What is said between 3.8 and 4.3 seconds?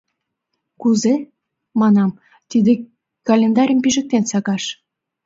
пижыктен